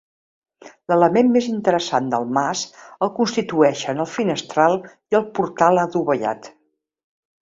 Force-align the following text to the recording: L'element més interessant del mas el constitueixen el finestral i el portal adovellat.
L'element 0.91 1.29
més 1.33 1.49
interessant 1.51 2.07
del 2.13 2.25
mas 2.39 2.63
el 3.07 3.11
constitueixen 3.19 4.03
el 4.05 4.09
finestral 4.15 4.79
i 4.89 5.19
el 5.21 5.29
portal 5.41 5.83
adovellat. 5.83 6.51